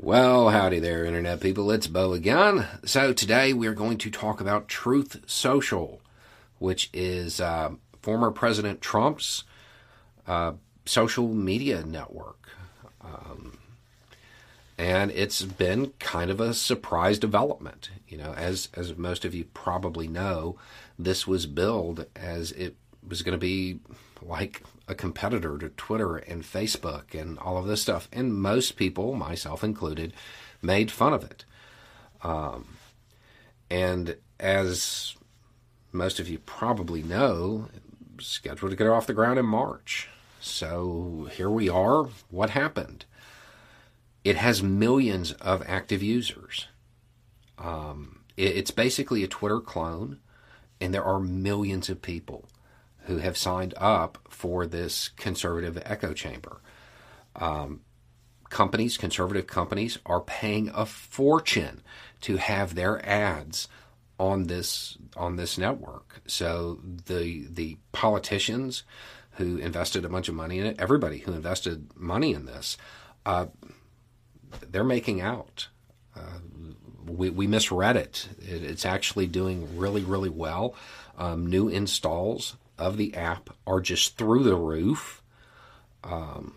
Well, 0.00 0.50
howdy 0.50 0.78
there, 0.78 1.04
Internet 1.04 1.40
people. 1.40 1.72
It's 1.72 1.88
Beau 1.88 2.12
again. 2.12 2.68
So, 2.84 3.12
today 3.12 3.52
we're 3.52 3.74
going 3.74 3.98
to 3.98 4.12
talk 4.12 4.40
about 4.40 4.68
Truth 4.68 5.22
Social, 5.26 6.00
which 6.60 6.88
is 6.92 7.40
uh, 7.40 7.70
former 8.00 8.30
President 8.30 8.80
Trump's 8.80 9.42
uh, 10.24 10.52
social 10.84 11.26
media 11.26 11.82
network. 11.82 12.48
Um, 13.00 13.58
and 14.78 15.10
it's 15.10 15.42
been 15.42 15.92
kind 15.98 16.30
of 16.30 16.40
a 16.40 16.54
surprise 16.54 17.18
development. 17.18 17.90
You 18.06 18.18
know, 18.18 18.34
as, 18.34 18.68
as 18.74 18.96
most 18.96 19.24
of 19.24 19.34
you 19.34 19.46
probably 19.46 20.06
know, 20.06 20.56
this 20.96 21.26
was 21.26 21.46
billed 21.46 22.06
as 22.14 22.52
it 22.52 22.76
was 23.08 23.22
going 23.22 23.32
to 23.32 23.38
be 23.38 23.80
like 24.22 24.62
a 24.86 24.94
competitor 24.94 25.58
to 25.58 25.68
Twitter 25.70 26.16
and 26.16 26.42
Facebook 26.42 27.18
and 27.18 27.38
all 27.38 27.56
of 27.58 27.66
this 27.66 27.82
stuff. 27.82 28.08
And 28.12 28.34
most 28.34 28.76
people, 28.76 29.14
myself 29.14 29.62
included, 29.62 30.12
made 30.62 30.90
fun 30.90 31.12
of 31.12 31.24
it. 31.24 31.44
Um, 32.22 32.76
and 33.70 34.16
as 34.40 35.16
most 35.92 36.20
of 36.20 36.28
you 36.28 36.38
probably 36.38 37.02
know, 37.02 37.68
scheduled 38.20 38.70
to 38.70 38.76
get 38.76 38.86
off 38.86 39.06
the 39.06 39.14
ground 39.14 39.38
in 39.38 39.46
March. 39.46 40.08
So 40.40 41.28
here 41.32 41.50
we 41.50 41.68
are. 41.68 42.04
What 42.30 42.50
happened? 42.50 43.04
It 44.24 44.36
has 44.36 44.62
millions 44.62 45.32
of 45.32 45.62
active 45.66 46.02
users. 46.02 46.66
Um, 47.58 48.20
it, 48.36 48.56
it's 48.56 48.70
basically 48.70 49.22
a 49.22 49.28
Twitter 49.28 49.60
clone, 49.60 50.18
and 50.80 50.94
there 50.94 51.04
are 51.04 51.20
millions 51.20 51.88
of 51.88 52.02
people 52.02 52.48
who 53.08 53.16
have 53.16 53.38
signed 53.38 53.72
up 53.78 54.18
for 54.28 54.66
this 54.66 55.08
conservative 55.08 55.82
echo 55.86 56.12
chamber. 56.12 56.60
Um, 57.34 57.80
companies, 58.50 58.98
conservative 58.98 59.46
companies, 59.46 59.98
are 60.04 60.20
paying 60.20 60.70
a 60.74 60.84
fortune 60.84 61.82
to 62.20 62.36
have 62.36 62.74
their 62.74 63.04
ads 63.04 63.66
on 64.20 64.44
this 64.44 64.98
on 65.16 65.36
this 65.36 65.56
network. 65.56 66.20
So 66.26 66.80
the 67.06 67.46
the 67.48 67.78
politicians 67.92 68.82
who 69.32 69.56
invested 69.56 70.04
a 70.04 70.10
bunch 70.10 70.28
of 70.28 70.34
money 70.34 70.58
in 70.58 70.66
it, 70.66 70.76
everybody 70.78 71.18
who 71.18 71.32
invested 71.32 71.96
money 71.96 72.34
in 72.34 72.44
this, 72.44 72.76
uh, 73.24 73.46
they're 74.68 74.84
making 74.84 75.22
out. 75.22 75.68
Uh, 76.14 76.40
we, 77.06 77.30
we 77.30 77.46
misread 77.46 77.96
it. 77.96 78.28
it. 78.40 78.64
It's 78.64 78.84
actually 78.84 79.28
doing 79.28 79.78
really, 79.78 80.02
really 80.02 80.28
well. 80.28 80.74
Um, 81.16 81.46
new 81.46 81.68
installs 81.68 82.56
of 82.78 82.96
the 82.96 83.14
app 83.14 83.50
are 83.66 83.80
just 83.80 84.16
through 84.16 84.44
the 84.44 84.56
roof. 84.56 85.22
Um, 86.04 86.54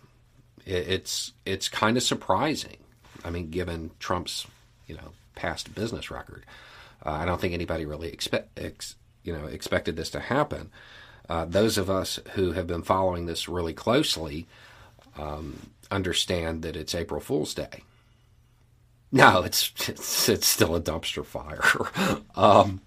it, 0.66 0.88
it's 0.88 1.34
it's 1.46 1.70
kind 1.70 1.98
of 1.98 2.04
surprising. 2.04 2.78
I 3.24 3.30
mean, 3.30 3.50
given 3.50 3.92
Trump's 4.00 4.48
you 4.88 4.96
know 4.96 5.12
past 5.36 5.74
business 5.74 6.12
record, 6.12 6.46
uh, 7.06 7.12
I 7.12 7.26
don't 7.26 7.42
think 7.42 7.54
anybody 7.54 7.86
really 7.86 8.10
expect 8.10 8.60
ex, 8.60 8.96
you 9.24 9.34
know 9.34 9.46
expected 9.46 9.96
this 9.96 10.10
to 10.12 10.20
happen. 10.20 10.70
Uh, 11.30 11.46
those 11.46 11.78
of 11.78 11.90
us 11.90 12.20
who 12.34 12.52
have 12.52 12.68
been 12.68 12.82
following 12.82 13.26
this 13.26 13.48
really 13.48 13.74
closely 13.74 14.48
um, 15.18 15.72
understand 15.90 16.62
that 16.64 16.76
it's 16.76 16.96
April 16.96 17.22
Fool's 17.22 17.54
Day. 17.54 17.84
No, 19.12 19.42
it's 19.44 19.72
it's, 19.88 20.30
it's 20.30 20.48
still 20.48 20.76
a 20.76 20.82
dumpster 20.82 21.26
fire. 21.26 21.64
um, 22.36 22.82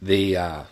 the 0.00 0.36
uh, 0.36 0.62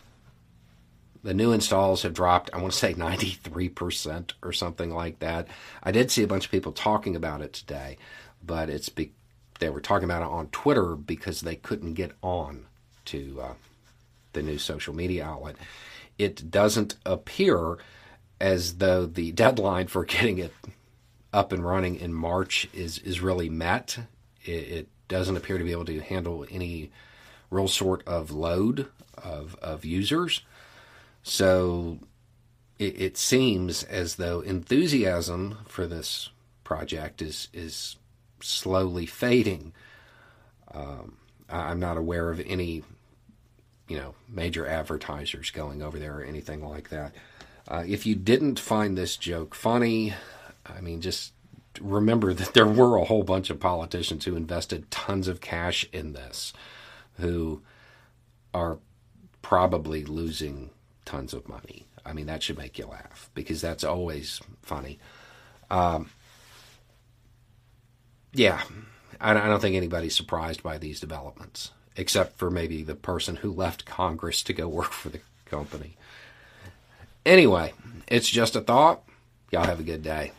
the 1.22 1.34
new 1.34 1.52
installs 1.52 2.02
have 2.02 2.14
dropped, 2.14 2.50
I 2.52 2.58
want 2.58 2.72
to 2.72 2.78
say 2.78 2.94
93% 2.94 4.32
or 4.42 4.52
something 4.52 4.90
like 4.90 5.18
that. 5.18 5.48
I 5.82 5.92
did 5.92 6.10
see 6.10 6.22
a 6.22 6.26
bunch 6.26 6.46
of 6.46 6.50
people 6.50 6.72
talking 6.72 7.14
about 7.14 7.42
it 7.42 7.52
today, 7.52 7.98
but 8.44 8.70
it's 8.70 8.88
be, 8.88 9.12
they 9.58 9.70
were 9.70 9.80
talking 9.80 10.04
about 10.04 10.22
it 10.22 10.28
on 10.28 10.48
Twitter 10.48 10.96
because 10.96 11.42
they 11.42 11.56
couldn't 11.56 11.94
get 11.94 12.12
on 12.22 12.66
to 13.06 13.40
uh, 13.42 13.54
the 14.32 14.42
new 14.42 14.58
social 14.58 14.94
media 14.94 15.24
outlet. 15.24 15.56
It 16.18 16.50
doesn't 16.50 16.96
appear 17.04 17.78
as 18.40 18.76
though 18.76 19.04
the 19.04 19.32
deadline 19.32 19.88
for 19.88 20.04
getting 20.04 20.38
it 20.38 20.54
up 21.32 21.52
and 21.52 21.64
running 21.64 21.96
in 21.96 22.12
March 22.12 22.68
is, 22.72 22.98
is 22.98 23.20
really 23.20 23.50
met. 23.50 23.98
It, 24.44 24.50
it 24.50 24.88
doesn't 25.08 25.36
appear 25.36 25.58
to 25.58 25.64
be 25.64 25.72
able 25.72 25.84
to 25.84 26.00
handle 26.00 26.46
any 26.50 26.90
real 27.50 27.68
sort 27.68 28.06
of 28.06 28.30
load 28.30 28.88
of, 29.18 29.56
of 29.60 29.84
users. 29.84 30.42
So 31.22 31.98
it, 32.78 33.00
it 33.00 33.16
seems 33.16 33.82
as 33.84 34.16
though 34.16 34.40
enthusiasm 34.40 35.58
for 35.66 35.86
this 35.86 36.30
project 36.64 37.20
is 37.20 37.48
is 37.52 37.96
slowly 38.40 39.06
fading. 39.06 39.72
Um, 40.72 41.16
I'm 41.48 41.80
not 41.80 41.96
aware 41.96 42.30
of 42.30 42.40
any, 42.40 42.82
you 43.88 43.98
know, 43.98 44.14
major 44.28 44.66
advertisers 44.66 45.50
going 45.50 45.82
over 45.82 45.98
there 45.98 46.18
or 46.18 46.22
anything 46.22 46.66
like 46.66 46.88
that. 46.90 47.14
Uh, 47.68 47.84
if 47.86 48.06
you 48.06 48.14
didn't 48.14 48.58
find 48.58 48.96
this 48.96 49.16
joke 49.16 49.54
funny, 49.54 50.14
I 50.64 50.80
mean, 50.80 51.00
just 51.00 51.32
remember 51.80 52.32
that 52.34 52.54
there 52.54 52.66
were 52.66 52.96
a 52.96 53.04
whole 53.04 53.24
bunch 53.24 53.50
of 53.50 53.60
politicians 53.60 54.24
who 54.24 54.36
invested 54.36 54.90
tons 54.90 55.28
of 55.28 55.40
cash 55.40 55.86
in 55.92 56.12
this, 56.12 56.52
who 57.18 57.62
are 58.54 58.78
probably 59.42 60.04
losing 60.04 60.70
tons 61.10 61.34
of 61.34 61.48
money. 61.48 61.86
I 62.06 62.12
mean, 62.12 62.26
that 62.26 62.42
should 62.42 62.56
make 62.56 62.78
you 62.78 62.86
laugh 62.86 63.30
because 63.34 63.60
that's 63.60 63.82
always 63.82 64.40
funny. 64.62 65.00
Um, 65.68 66.10
yeah, 68.32 68.62
I, 69.20 69.32
I 69.32 69.48
don't 69.48 69.60
think 69.60 69.74
anybody's 69.74 70.14
surprised 70.14 70.62
by 70.62 70.78
these 70.78 71.00
developments, 71.00 71.72
except 71.96 72.38
for 72.38 72.48
maybe 72.48 72.84
the 72.84 72.94
person 72.94 73.36
who 73.36 73.52
left 73.52 73.84
Congress 73.84 74.44
to 74.44 74.52
go 74.52 74.68
work 74.68 74.92
for 74.92 75.08
the 75.08 75.20
company. 75.46 75.96
Anyway, 77.26 77.72
it's 78.06 78.28
just 78.28 78.54
a 78.54 78.60
thought. 78.60 79.02
Y'all 79.50 79.64
have 79.64 79.80
a 79.80 79.84
good 79.84 80.04
day. 80.04 80.30